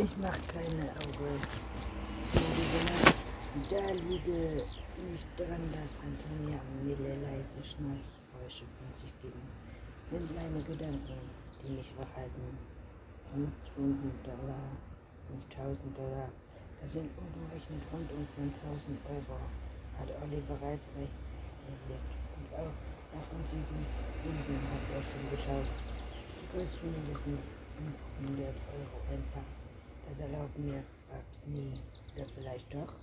[0.00, 1.36] Ich mach keine Augen
[2.32, 3.20] dieser Nacht.
[3.68, 4.64] Da liege
[4.96, 9.44] nicht dran, dass Antonia Mille leise Schnarchgeräusche von sich geben.
[10.06, 11.20] Sind meine Gedanken,
[11.60, 12.56] die mich wachhalten.
[13.76, 14.72] 500 Dollar,
[15.28, 16.32] 5000 Dollar,
[16.80, 19.36] das sind umgerechnet rund um 10.000 Euro,
[20.00, 21.20] hat Olli bereits recht
[21.68, 22.12] erlebt.
[22.40, 22.72] Und auch
[23.12, 23.84] nach unzähligen
[24.16, 25.68] Stunden hat er schon geschaut.
[26.40, 27.52] Die kosten mindestens
[28.16, 29.59] 500 Euro einfach.
[30.10, 31.72] Das erlaubt mir Babs nie.
[32.16, 32.94] Oder vielleicht doch?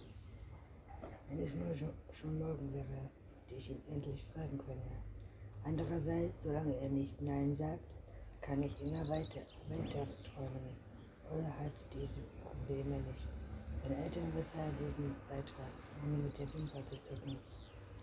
[1.29, 1.73] Wenn es nur
[2.11, 3.09] schon morgen wäre,
[3.49, 4.91] die ich ihn endlich fragen könne.
[5.63, 7.85] Andererseits, solange er nicht Nein sagt,
[8.41, 9.39] kann ich immer weiter,
[9.69, 10.75] weiter träumen.
[11.31, 13.29] Olle hat diese Probleme nicht.
[13.83, 15.71] Seine Eltern bezahlen diesen Beitrag,
[16.03, 17.37] ohne mit der Wimper zu zucken.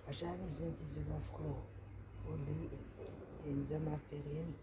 [0.06, 1.60] Wahrscheinlich sind sie sogar froh,
[2.26, 2.70] Uli
[3.45, 4.54] in den Sommerferien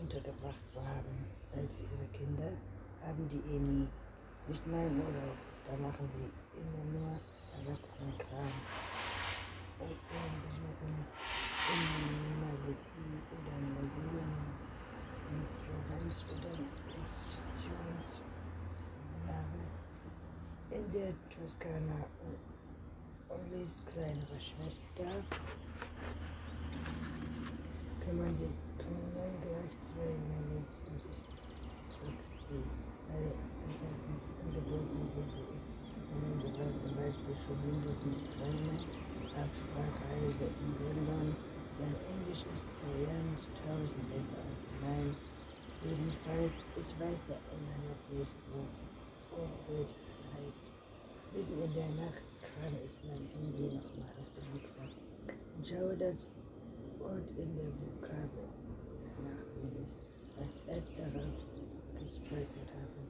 [0.00, 1.14] untergebracht zu haben.
[1.40, 2.50] Zeit für ihre Kinder
[3.06, 3.88] haben die eh nie.
[4.48, 6.26] Nicht mal im Urlaub, da machen sie
[6.58, 7.12] immer nur
[7.58, 8.52] erwachsene Kram.
[9.78, 9.98] Und
[10.42, 10.94] Besuchen
[11.72, 11.82] in
[12.40, 14.62] Malediv oder Museums
[15.30, 18.22] in Florenz oder Meditations
[20.70, 22.00] in der Toskana
[23.28, 25.10] Ollis kleinere Schwester
[28.00, 31.20] kümmern sich kümmern gleich zwei Nellies und ich
[31.94, 35.82] trage Interessen angeboten, wie sie ist.
[36.40, 38.80] So war zum Beispiel schon mindestens dreimal
[39.36, 41.36] Absprachreise in London.
[41.76, 45.12] Sein Englisch ist Koreanisch tausend besser als mein.
[45.84, 48.64] Jedenfalls, ich weiß ja immer noch nicht, wo
[49.28, 49.92] Vorbild
[50.32, 50.64] heißt.
[51.32, 54.92] Mitten in der Nacht kram ich mein Handy nochmal aus dem Rucksack
[55.56, 56.26] und schaue das
[56.98, 58.48] Wort in der Vokabel
[59.20, 59.92] nach, wenn ich
[60.40, 61.51] als App darauf
[62.04, 63.00] gespeichert habe.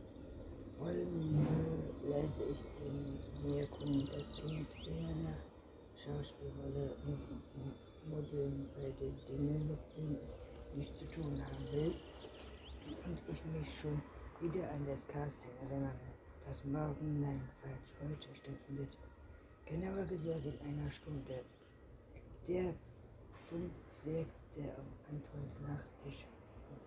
[0.81, 1.47] Rollen
[2.05, 4.09] lese ich den Wirkungen.
[4.13, 5.43] Das klingt eher nach
[5.97, 10.19] Schauspielrolle und Modeln, bei den Dingen, mit denen
[10.73, 11.95] ich nichts zu tun haben will
[13.05, 14.03] und ich mich schon
[14.41, 16.13] wieder an das Casting erinnere
[16.47, 18.97] das morgen, nein, falsch, heute stattfindet.
[19.67, 21.45] Genauer gesagt in einer Stunde.
[22.49, 22.75] Der
[23.49, 23.73] Fund
[24.05, 26.27] wirkte auf Antons Nachttisch,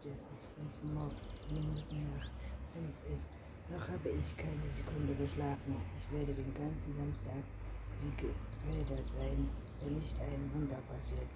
[0.04, 2.30] dass es fünf Minuten nach
[2.74, 3.30] fünf ist.
[3.70, 5.76] Noch habe ich keine Sekunde geschlafen.
[5.98, 7.44] Ich werde den ganzen Samstag
[8.02, 9.50] wie gerädert sein,
[9.82, 11.30] wenn nicht ein Wunder passiert.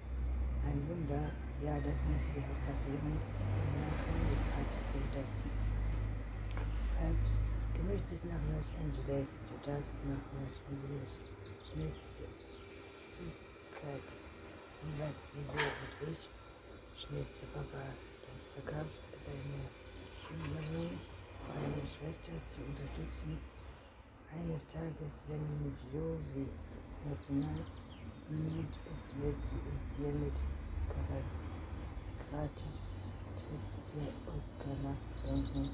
[0.64, 1.30] Ein Wunder,
[1.64, 3.16] ja, das muss hier auch passieren.
[3.16, 5.24] Wir machen mit Papst rede.
[6.98, 7.40] Papst
[7.80, 11.12] Du möchtest nach Los Angeles, du darfst nach Los Angeles.
[11.64, 12.28] Schnitzel,
[13.08, 14.08] Zuckert.
[14.82, 16.28] Und was, wieso und ich?
[17.00, 17.96] Schnitzel, Papa,
[18.60, 19.60] verkaufst deine
[20.20, 21.00] Schülerin,
[21.48, 23.38] deine Schwester zu unterstützen.
[24.36, 25.44] Eines Tages, wenn
[25.92, 26.48] Josie
[27.08, 27.64] national
[28.28, 30.36] müde ist, wird sie es dir mit
[32.30, 32.78] gratis
[33.90, 35.70] für Oscar nachdenken.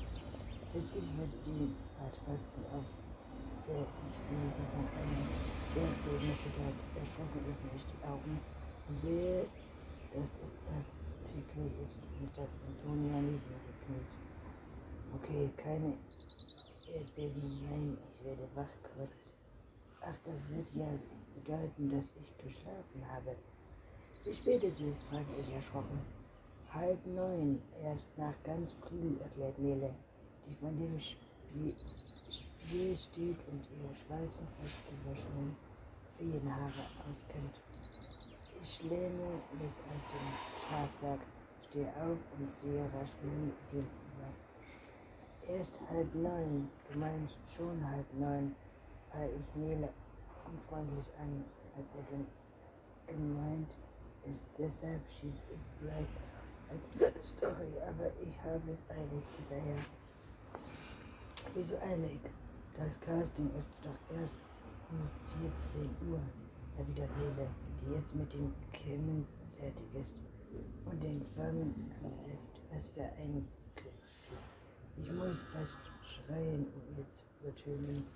[0.73, 2.87] Witzig wird die Matratzen, auf
[3.67, 5.27] der ich liege, von einem
[5.75, 6.79] Erdbeben erschüttert.
[6.95, 8.39] Erschrocken öffne ich die Augen
[8.89, 9.45] und sehe,
[10.15, 14.11] dass es tatsächlich ist dass Antonia neben mir gekniet.
[15.15, 15.93] Okay, keine
[16.87, 19.21] Erdbeben, nein, ich werde wachgerückt.
[20.03, 20.87] Ach, das wird ja
[21.35, 23.35] bedeuten, dass ich geschlafen habe.
[24.25, 25.03] Wie spät ist es?
[25.11, 25.99] fragte ich erschrocken.
[26.73, 29.91] Halb neun, erst nach ganz früh, erklärt Nele
[30.47, 31.75] die von dem Spiel,
[32.31, 35.57] Spiel steht und ihre schwarzen, frisch gewaschenen
[36.19, 37.66] Feenhaare auskennt.
[38.63, 40.33] Ich lehne mich aus dem
[40.67, 41.21] Schlafsack,
[41.69, 45.55] stehe auf und sehe rasch Nils über.
[45.55, 48.55] Erst halb neun, du meinst schon halb neun,
[49.13, 49.89] weil ich Nele
[50.47, 51.45] unfreundlich an,
[51.77, 52.27] als er gen
[53.07, 53.69] gemeint
[54.25, 54.47] ist.
[54.59, 56.09] Deshalb schieb ich gleich
[56.69, 59.85] eine Story, aber ich habe eilig hinterher.
[61.55, 62.21] Wieso eilig?
[62.77, 64.35] Das Casting ist doch erst
[64.91, 65.09] um
[65.73, 66.21] 14 Uhr,
[66.77, 69.27] erwidert die jetzt mit den Kämmen
[69.59, 70.13] fertig ist.
[70.85, 72.61] Und den Firmenheft.
[72.73, 74.47] Was für ein Kürzis.
[74.97, 78.07] Ich muss fast schreien, um ihr zu übertönen.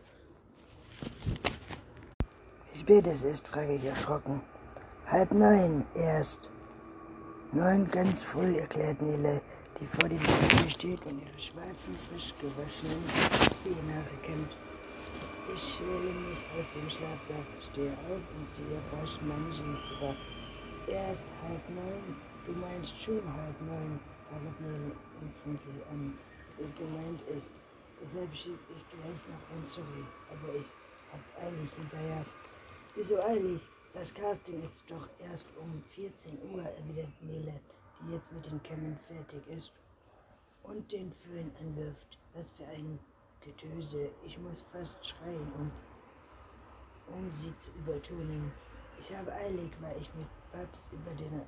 [2.73, 4.41] Wie spät es ist, frage ich erschrocken.
[5.07, 6.51] Halb neun erst.
[7.53, 9.41] Neun ganz früh, erklärt Nele,
[9.81, 13.03] die vor dem Spiegel steht und ihre schwarzen, frisch gewaschenen
[13.65, 14.57] Feenhaare kämmt.
[15.49, 20.15] Ich schäle mich aus dem Schlafsack, stehe auf und ziehe rasch meine Jeans über.
[20.87, 22.17] Erst halb neun?
[22.47, 26.19] Du meinst schon halb neun, fragt Nele unfreundlich an.
[26.57, 27.51] Dass es gemeint ist,
[28.03, 30.05] Deshalb schieb ich gleich noch ein Sorry.
[30.31, 30.67] Aber ich
[31.13, 32.25] hab eilig hinterher.
[32.95, 33.61] Wieso eilig?
[33.93, 37.53] Das Casting ist doch erst um 14 Uhr, erwidert Nele,
[38.01, 39.73] die jetzt mit den Kämmen fertig ist
[40.63, 42.19] und den Föhn anwirft.
[42.35, 42.99] Was für ein
[43.41, 44.11] Getöse.
[44.25, 45.71] Ich muss fast schreien, um,
[47.15, 48.53] um sie zu übertönen.
[49.01, 51.41] Ich habe eilig, weil ich mit Babs über den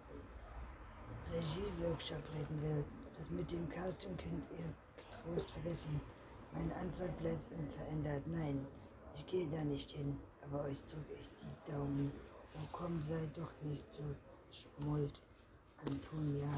[1.30, 2.84] Regieworkshop reden will.
[3.18, 4.64] Das mit dem Casting könnt ihr
[4.96, 6.00] getrost vergessen.
[6.52, 8.26] Meine Antwort bleibt unverändert.
[8.26, 8.66] Nein,
[9.14, 12.12] ich gehe da nicht hin, aber euch drücke ich die Daumen.
[12.54, 14.02] Und komm, sei doch nicht so
[14.50, 15.20] schmollt,
[15.86, 16.50] Antonia.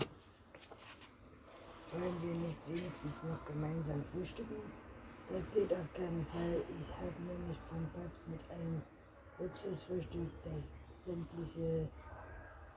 [1.92, 4.83] Wollen wir nicht wenigstens noch gemeinsam frühstücken?
[5.31, 6.62] Das geht auf keinen Fall.
[6.69, 8.82] Ich habe nämlich von Babs mit einem
[9.38, 10.65] Luxusfrühstück, das
[11.06, 11.88] sämtliche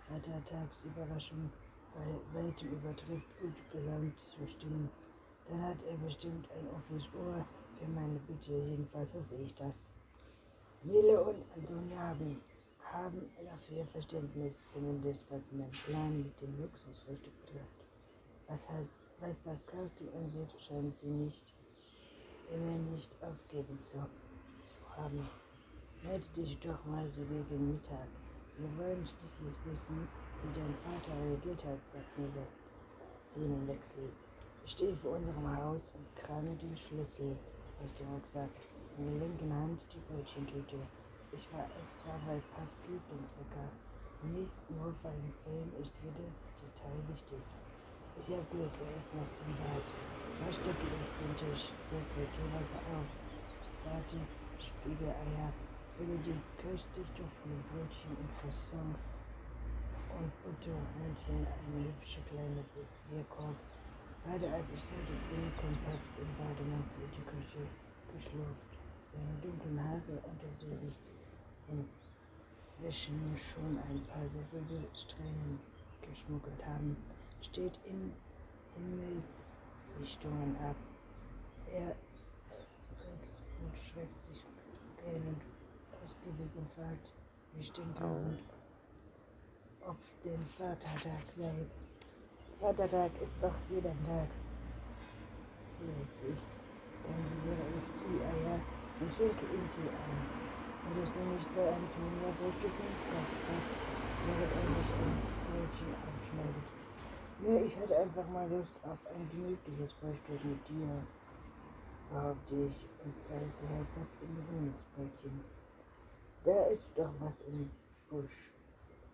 [0.08, 1.52] Vatertagsüberraschung
[1.94, 4.90] bei weitem übertrifft, gut gelaunt zu stimmen.
[5.50, 7.46] Dann hat er bestimmt ein offenes Ohr
[7.78, 9.76] für meine Bitte, jedenfalls hoffe ich das.
[10.84, 12.42] Nele und Antonia haben,
[12.80, 17.84] haben dafür Verständnis, zumindest was mein Plan mit dem Luxusfrühstück betrifft.
[18.48, 21.44] Was, heißt, was das Casting angeht, scheint sie nicht
[22.54, 23.98] immer nicht aufgeben zu,
[24.66, 25.28] zu haben.
[26.04, 28.08] Melde dich doch mal so gegen Mittag.
[28.58, 30.08] Wir wollen schließlich wissen,
[30.42, 32.48] wie dein Vater reagiert hat, sagt Nele.
[33.32, 34.10] Szenenwechsel.
[34.66, 37.38] Ich stehe vor unserem Haus und krame den Schlüssel
[37.84, 38.50] aus dem Rucksack.
[38.98, 40.78] In der linken Hand die Brötchentüte.
[41.32, 43.70] Ich war extra bei Paps Lieblingsbäcker.
[44.24, 47.44] Im nächsten notfallen Film ist jeder Detail wichtig.
[48.18, 49.54] Ich habe Glück, er ist noch im
[50.38, 53.10] Stecke ich den Tisch, setze Teewasser auf,
[53.84, 54.20] warte,
[54.62, 55.50] Spiegeleier,
[55.98, 59.02] fülle die köstlich duftenden Brötchen und Croissants
[60.18, 63.58] und Butterhörnchen eine hübsche kleine Servierkorb.
[64.24, 67.64] Gerade als ich fertig bin, kommt Paps im Bademantel in die Küche.
[68.14, 68.72] Geschlurft.
[69.12, 70.98] Seine dunklen Haare, unter die sich
[71.68, 74.88] inzwischen schon ein paar silbrige
[76.02, 76.96] geschmuggelt haben,
[77.42, 78.14] steht in
[79.98, 80.76] Himmelsrichtungen ab.
[81.74, 81.96] Er
[83.60, 84.44] und schreckt sich
[85.04, 85.42] gähnend
[86.04, 87.08] ausgiebig und fragt,
[87.54, 88.40] wie stinkend
[89.88, 91.66] ob den Vatertag sei.
[92.60, 94.30] Vatertag ist doch jeden Tag.
[95.78, 96.40] Flüssig.
[97.04, 98.60] Konsumiere ich die Eier
[99.00, 100.94] und schenke ihm Tee ein.
[100.94, 102.88] Würdest du nicht bei Antonia frühstücken?
[103.10, 103.86] fragt Max,
[104.26, 106.77] während er sich ein Brötchen abschneidet.
[107.40, 111.08] Nee, ich hätte einfach mal Lust auf ein gemütliches Frühstück mit dir,
[112.10, 115.46] behaupte ich und beiße herzhaft in die Honigbrötchen.
[116.46, 117.72] Da ist doch was im
[118.10, 118.52] Busch.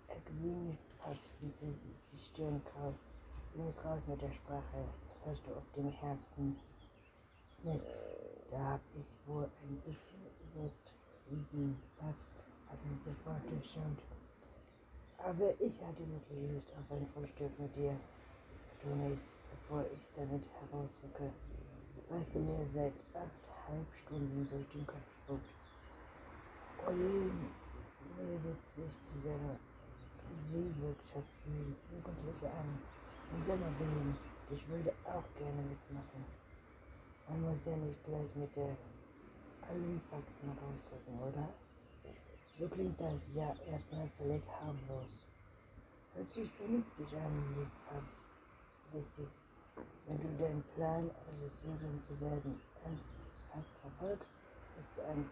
[0.08, 1.76] Er gewöhnlich papsen sie
[2.14, 2.96] die Stirn kraus.
[3.56, 6.58] Los raus mit der Sprache, was hast du auf dem Herzen?
[7.64, 7.86] Mist,
[8.52, 11.80] da hab ich wohl ein bisschen übertrieben.
[12.00, 12.34] Papst
[12.70, 14.00] hat mich sofort durchschaut.
[15.24, 17.96] Aber ich hatte wirklich Lust auf ein Frühstück mit dir,
[18.82, 19.20] betone ich,
[19.52, 21.32] bevor ich damit herausrücke,
[22.10, 25.50] was du mir seit achteinhalb Stunden durch den Kopf spuckt.
[26.88, 27.32] Olin
[28.18, 29.24] meldet sich zu
[30.54, 32.80] Regieworkshop für Jugendliche an.
[33.32, 34.18] Im Sommerferien.
[34.52, 36.26] Ich würde auch gerne mitmachen.
[37.28, 38.76] Man muss ja nicht gleich mit der
[39.70, 41.50] allen Fakten rausrücken, oder?
[42.56, 45.26] So klingt das ja erstmal völlig harmlos.
[46.14, 48.26] Hört sich vernünftig an, lieb Papst.
[48.94, 49.28] Richtig.
[50.06, 51.10] Wenn du deinen Plan,
[51.42, 54.32] Regisseurin zu werden, ernsthaft verfolgst,
[54.78, 55.26] ist ein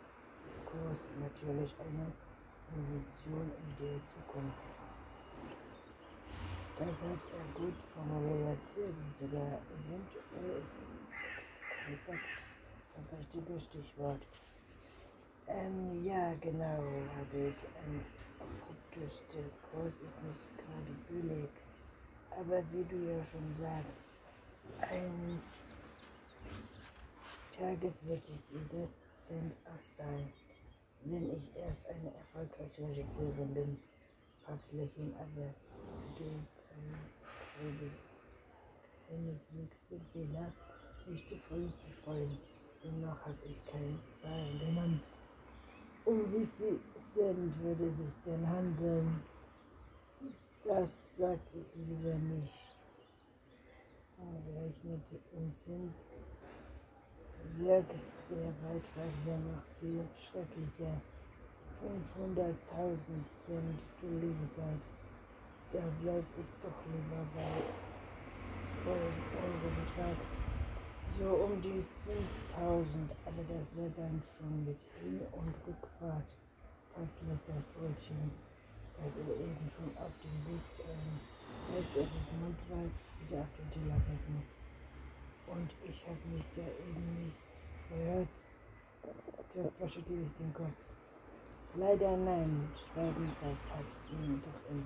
[0.65, 2.11] Kurs natürlich eine
[2.73, 4.57] Investition in die Zukunft.
[6.77, 12.23] Das hat er gut formuliert und sogar eventuell ist exakt
[12.95, 14.21] das richtige Stichwort.
[16.11, 18.05] Ähm, ja, genau, habe ich ein
[18.39, 19.23] abruptes.
[19.33, 21.51] Der Kurs ist nicht gerade billig.
[22.31, 24.01] Aber wie du ja schon sagst,
[24.79, 25.41] eines
[27.57, 28.89] Tages wird sich jeder
[29.27, 30.33] Cent auszahlen,
[31.05, 33.79] wenn ich erst eine erfolgreiche Regisseurin bin.
[34.45, 35.55] Papst lächeln, aber
[36.17, 36.47] Geld
[39.07, 40.53] Keineswegs sind wir da
[41.05, 42.39] nicht zu früh zu freuen.
[42.83, 45.03] Dennoch habe ich keine Zahlen genannt.
[46.05, 46.79] Um wie viel
[47.13, 49.23] Cent würde es sich denn handeln?
[50.65, 52.53] Das sag ich lieber nicht.
[54.19, 55.95] Er rechnete in Cent
[57.59, 57.91] wirkt
[58.29, 61.01] der Beitrag ja noch viel schrecklicher.
[61.81, 62.97] 500.000
[63.45, 64.81] Cent, du Lebenszeit.
[65.73, 67.63] Da bleib ich doch lieber bei
[68.85, 70.17] eurem Betrag.
[71.17, 76.29] So um die 5000, aber das wäre dann schon mit Hin- und Rückfahrt.
[76.93, 78.31] Falls das Brötchen,
[78.97, 81.19] das ihr eben schon auf dem Weg zu eurem
[81.71, 82.85] halbjährigen Mund war,
[83.19, 84.43] wieder auf den Teller setzen.
[85.47, 87.41] Und ich habe mich da eben nicht
[87.87, 88.27] verhört.
[89.55, 90.79] Da verschüttel ich den Kopf.
[91.75, 94.83] Leider nein, schreiben fast Papst ihn doch im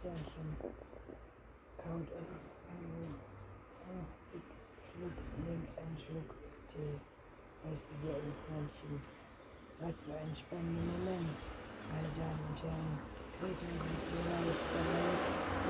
[0.00, 0.56] Zörnchen.
[1.78, 2.50] Kaut es
[4.32, 4.59] 50
[4.90, 5.16] Schluck,
[5.46, 6.30] nimmt einen Schluck
[6.72, 6.94] Tee,
[7.64, 8.98] reißt wieder ins Männchen.
[9.80, 11.38] Was für ein spannender Moment,
[11.94, 12.98] meine Damen und Herren.
[13.38, 15.14] Greta sind live dabei,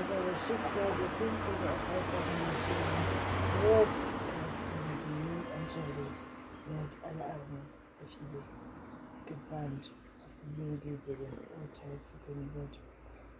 [0.01, 3.21] über das Schicksal der künftigen erfolgreichen Mission
[3.55, 3.89] wird
[5.07, 6.15] nun entscheidet,
[6.67, 7.61] während alle Augen
[8.03, 8.49] richten sich
[9.27, 9.85] gebannt
[10.25, 12.75] auf denjenigen, der dem Urteil verkünden wird.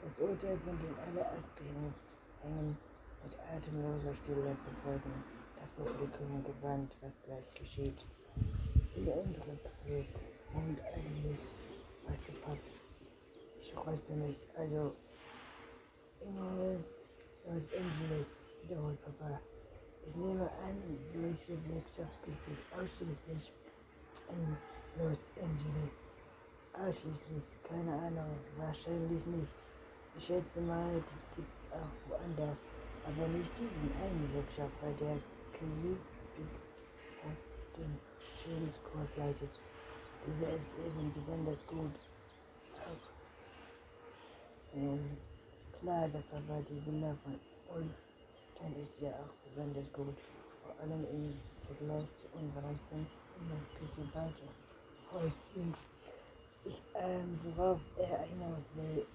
[0.05, 1.95] Das Urteil, von dem alle abhängen,
[2.43, 2.77] hängen
[3.25, 7.99] mit atemloser Stille verfolgen, das Publikum gebannt, was gleich geschieht.
[8.95, 10.09] Hin und Rückweg
[10.55, 11.39] und eigentlich
[12.09, 12.81] heute Papst.
[13.63, 14.93] Ich freute mich, also
[16.25, 18.27] in Los Angeles,
[18.63, 19.41] wiederholt Papa.
[20.07, 20.77] Ich nehme an,
[21.13, 23.53] solche Workshops gibt es ausschließlich
[24.31, 24.57] in
[24.99, 25.95] Los Angeles.
[26.73, 29.53] Ausschließlich, keine Ahnung, wahrscheinlich nicht.
[30.17, 32.67] Ich schätze mal, die gibt es auch woanders,
[33.05, 35.17] aber nicht diesen einen Workshop, bei der
[35.61, 35.99] Kelly
[37.77, 38.01] den
[38.43, 39.61] Trainingskurs leitet.
[40.27, 41.95] Dieser ist eben besonders gut.
[44.75, 45.19] Ähm,
[45.81, 47.41] klar, sagt Papa, die Villa von
[47.77, 47.95] uns,
[48.57, 50.17] dann ist ja auch besonders gut.
[50.63, 54.55] Vor allem im Vergleich zu unserem Fünfzimmer-Küche weiter.
[56.65, 59.07] Ich, ähm, worauf er hinaus will,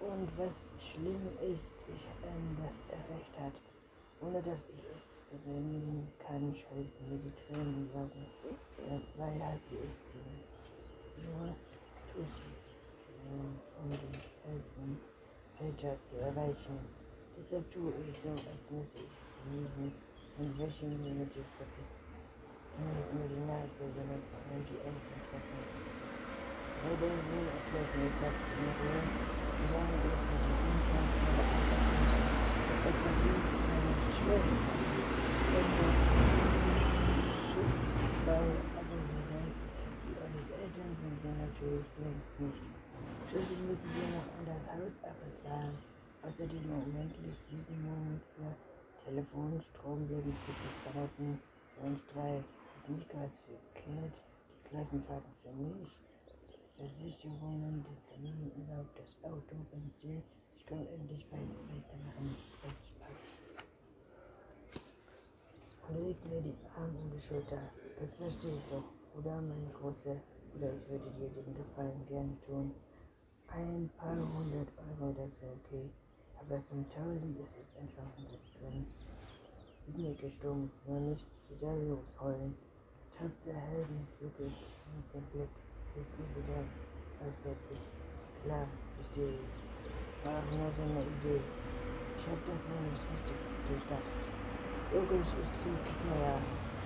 [0.00, 0.56] und was
[0.92, 3.54] schlimm ist, ich, ähm, dass er recht hat.
[4.20, 8.26] Ohne dass ich es benennen kann, scheißen mir die Tränen saugen.
[9.16, 11.22] Dabei hasse ich sie.
[11.22, 11.48] Nur
[12.12, 12.54] tut sie,
[13.26, 15.00] ähm, um den Felsen
[15.58, 16.78] Felder zu erreichen.
[17.36, 19.16] Deshalb tue ich so, als müsse ich
[19.50, 19.92] niesen
[20.38, 21.86] und wische mir mit den Flecken.
[22.76, 25.64] Nicht nur die Nase, sondern vor allem die Augen treffen.
[26.82, 29.02] Leider sind erklärt mir Platz in Ruhe,
[29.60, 30.22] solange es
[31.24, 32.45] Arbeit etwas nicht schlecht.
[32.86, 32.94] Man
[37.50, 39.56] Schutzball aber so weit
[40.06, 42.62] wie eures Eltern sind wir natürlich längst nicht.
[43.26, 45.74] Schließlich müssen wir noch an das Haus abbezahlen.
[46.22, 48.54] Außerdem im Moment liegt jeden Monat für
[49.02, 51.40] Telefon, Strom, Lebensmittel, Klamotten
[51.74, 52.38] für uns drei.
[52.38, 55.90] Das Snickers für Kind, die Klassenfahrten für mich,
[56.78, 60.22] Versicherungen, den Familienurlaub, das Auto, Benzin.
[60.66, 62.36] Kann endlich meine weitermachen.
[65.88, 67.62] Und legt mir den Arm um die Schulter.
[68.00, 68.82] Das verstehe ich doch.
[69.16, 70.20] Oder meine Große.
[70.56, 72.74] Oder ich würde dir den Gefallen gerne tun.
[73.46, 75.88] Ein paar hundert Euro, das wäre okay.
[76.40, 78.10] Aber 5000 ist jetzt einfach
[78.58, 78.86] drin.
[79.86, 82.56] Ist nicht gestummt, nur nicht wieder losheulen.
[83.46, 84.52] Der Helden juckelt
[84.94, 85.48] mit dem Blick
[86.18, 86.64] mir wieder
[87.20, 87.80] ausplötzlich.
[88.42, 89.75] Klar, verstehe ich.
[90.26, 91.38] War auch nur so eine Idee.
[91.38, 93.38] Ich habe das wohl nicht richtig
[93.70, 94.10] durchdacht.
[94.90, 96.34] Logisch ist viel zu teuer.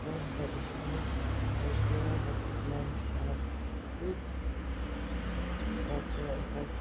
[0.04, 1.08] Selbst wenn ich nicht
[1.56, 3.00] verstehe, was ich Mensch
[3.96, 4.28] gibt.
[5.88, 6.72] Das wäre etwas,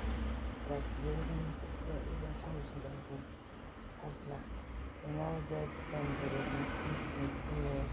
[0.67, 3.15] das wären etwa über 1000 Euro.
[4.03, 4.51] Hab's lacht.
[5.07, 6.71] Genau selbst dann würde ich mit
[7.07, 7.87] 15 Euro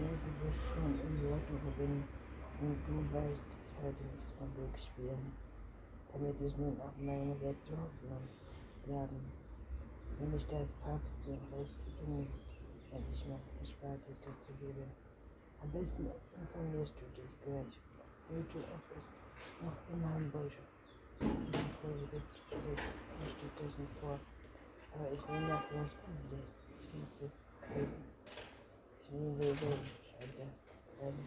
[0.00, 2.04] wir schon im Lotto gewinnen.
[2.64, 3.50] Und du weißt,
[3.84, 5.47] heute nicht vom Glück spielen,
[6.12, 8.28] damit ich nun auch meine letzte Hoffnung
[8.84, 9.20] bleiben.
[10.18, 12.32] Nämlich dass Papst den Rest genügt,
[12.90, 14.84] wenn ich mein Erspartes dazu gebe.
[15.60, 16.06] Am besten
[16.40, 17.78] informierst du dich gleich
[18.30, 19.04] heute, ob es
[19.62, 20.52] noch in Hamburg
[21.80, 22.80] Kurse gibt, steht
[23.38, 24.18] stattdessen vor.
[24.94, 26.50] Aber ich will nach Los Angeles
[26.92, 28.04] hinzukriegen.
[29.06, 29.78] Ich will das
[30.98, 31.26] kleine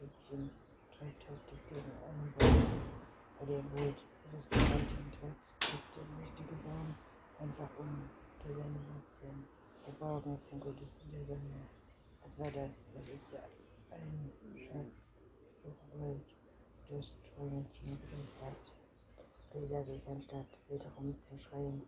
[0.00, 0.50] Mädchen
[0.92, 3.03] streithaftig gegen einen Baum.
[3.44, 4.00] Bei der Wut
[4.32, 6.94] Restaurant entwächst, kippt der mächtige Baum
[7.38, 8.08] einfach um
[8.40, 9.46] unter seine Wurzeln.
[9.84, 11.60] Der Bogen funkelt es in der Sonne.
[12.22, 12.70] Was war das?
[12.94, 13.40] Das ist ja
[13.90, 15.76] ein Schatzspruch,
[16.88, 17.04] das
[17.36, 18.56] Trollmädchen gegrüßt hat.
[19.52, 21.82] Lisa geht anstatt wiederum zu schreien.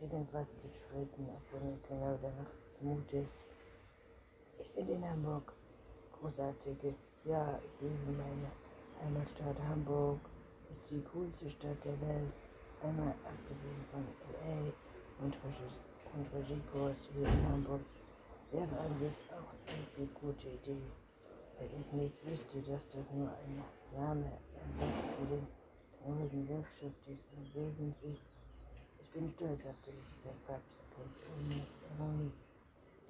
[0.00, 3.46] Irgendwas zu schreiten, obwohl mir genau danach zumute ist.
[4.58, 5.52] Ich bin in Hamburg.
[6.10, 8.50] Großartige ja, ich liebe meine
[9.00, 10.31] Heimatstadt Hamburg.
[10.72, 12.32] Ist die coolste Stadt der Welt.
[12.82, 14.00] Einmal abgesehen von
[14.32, 14.72] LA
[15.20, 15.68] und, Regi
[16.16, 17.82] und Regiekurs hier in Hamburg
[18.50, 20.80] wäre an sich auch eine gute Idee,
[21.58, 23.62] wenn ich nicht wüsste, dass das nur ein
[23.94, 24.32] Name,
[24.80, 25.46] Satz für den
[26.00, 28.24] großen Workshop dieses Wesens ist.
[29.02, 32.32] Ich bin stolz auf dich, sagt Babs ganz ohne Ironie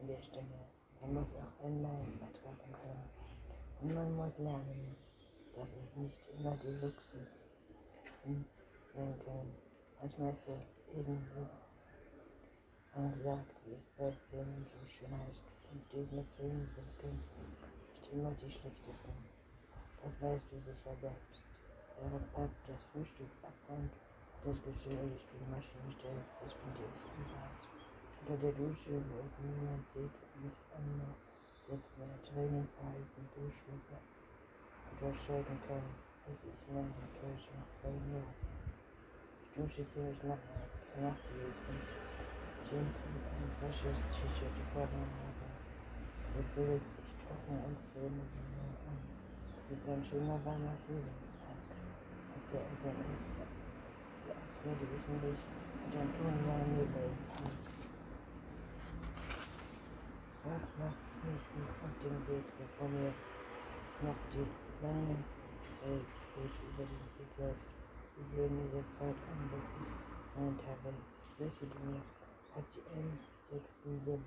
[0.01, 0.67] in der Stimme.
[1.01, 3.09] Man muss auch einmal ertragen können.
[3.81, 4.97] Und man muss lernen,
[5.55, 7.43] dass es nicht immer die Luxus
[8.25, 8.45] sein
[9.25, 9.49] kann.
[10.01, 10.73] Manchmal ist das
[12.95, 15.43] angesagt, wie es bei Filmen so schön heißt.
[15.73, 17.49] Und diese Filme sind günstig,
[17.95, 19.13] nicht immer die schlechtesten.
[20.05, 21.41] Das weißt du sicher selbst.
[21.97, 23.93] Während Pep das Frühstück abräumt,
[24.45, 27.61] das Geschirr in die Spülmaschine stellt, ich im Bad.
[28.21, 31.15] Unter der Dusche, wo es niemand sieht und mich einmal
[31.69, 34.01] selbst meine Tränen verheißen Duschwasser
[34.93, 38.31] unterscheiden kann, esse ich meine Enttäuschung voll nach.
[39.43, 40.63] Ich dusche ziemlich lange,
[40.95, 41.91] danach ziehe ich mich
[42.71, 45.51] Jeans und ein frisches T-Shirt über den Magen.
[46.55, 48.99] Billig ich trocken und filme sie nur an.
[49.59, 51.59] Es ist ein schöner warmer Frühlingstag.
[52.33, 53.25] Auf der SMS
[54.25, 57.11] verabschiede ich mich mit Antonia Nebel.
[60.47, 63.13] Ach, mach mich noch auf den Weg, bevor mir
[64.03, 64.47] noch die
[64.83, 65.17] lange
[65.83, 67.67] Feldweg über den Weg läuft.
[68.15, 69.91] Sie sehen mir sofort an, dass ich
[70.37, 70.95] meinen Tage
[71.39, 71.99] solche Dinge
[72.55, 73.19] hat einen
[73.51, 74.25] sechsten Sinn,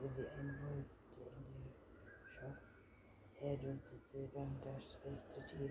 [0.00, 0.88] so wie ein Wolf,
[1.18, 1.68] der in dir
[2.32, 2.64] schafft.
[3.42, 5.70] Er durfte zögern, das letzte Tier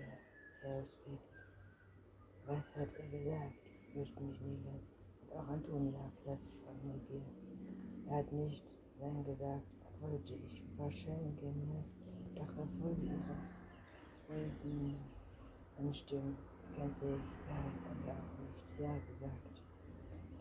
[0.62, 1.26] herausweckt.
[2.46, 3.66] Was hat er gesagt?
[3.92, 4.78] fürchte mich nieder.
[5.22, 7.26] Und auch Antonia platzt von Neugier.
[8.08, 9.66] Er hat nicht Nein gesagt,
[10.00, 11.96] wollte ich wahrscheinlich gemäß,
[12.34, 13.36] doch sie ihre
[14.26, 15.15] Zwölfen
[15.78, 16.36] anstimmen,
[16.78, 19.62] hat aber auch nicht Ja gesagt.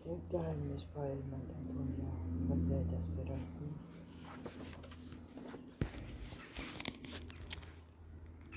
[0.01, 2.11] Klingt geheimnisvoll, meint Antonia.
[2.47, 3.84] Was soll das bedeuten?